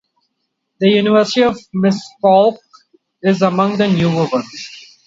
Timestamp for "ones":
4.31-4.97